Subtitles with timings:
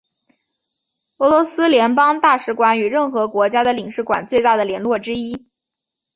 [1.17, 5.45] 俄罗斯联邦大使馆与任何国家的领事馆的最大的联络之一。